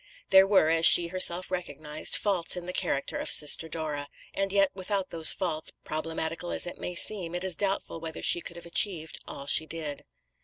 There 0.31 0.47
were, 0.47 0.69
as 0.69 0.87
she 0.87 1.09
herself 1.09 1.51
recognised, 1.51 2.15
faults 2.15 2.57
in 2.57 2.65
the 2.65 2.73
character 2.73 3.17
of 3.19 3.29
Sister 3.29 3.69
Dora; 3.69 4.07
and 4.33 4.51
yet, 4.51 4.71
without 4.73 5.11
these 5.11 5.31
faults, 5.31 5.73
problematical 5.83 6.49
as 6.49 6.65
it 6.65 6.79
may 6.79 6.95
seem, 6.95 7.35
it 7.35 7.43
is 7.43 7.55
doubtful 7.55 7.99
whether 7.99 8.23
she 8.23 8.41
could 8.41 8.55
have 8.55 8.65
achieved 8.65 9.19
all 9.27 9.45
she 9.45 9.67
did. 9.67 10.03